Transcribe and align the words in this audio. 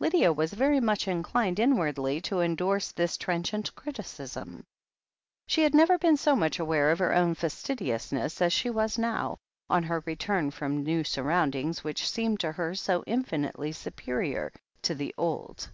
Lydia 0.00 0.32
was 0.32 0.52
very 0.52 0.80
much 0.80 1.06
inclined 1.06 1.60
inwardly 1.60 2.20
to 2.22 2.40
endorse, 2.40 2.90
this 2.90 3.16
trenchant 3.16 3.72
criticism. 3.76 4.64
She 5.46 5.62
had 5.62 5.76
never 5.76 5.96
been 5.96 6.16
so 6.16 6.34
much 6.34 6.58
aware 6.58 6.90
of 6.90 6.98
her 6.98 7.14
own 7.14 7.36
fas 7.36 7.54
tidiousness 7.54 8.42
as 8.42 8.52
she 8.52 8.68
was 8.68 8.98
now, 8.98 9.38
on 9.68 9.84
her 9.84 10.02
retticn 10.02 10.52
from 10.52 10.78
the 10.78 10.90
new 10.90 11.04
surroundings 11.04 11.84
which 11.84 12.10
seemed 12.10 12.40
to 12.40 12.50
her 12.50 12.74
so 12.74 13.04
infinitely 13.06 13.70
superior 13.70 14.52
to 14.82 14.92
the 14.96 15.14
old. 15.16 15.70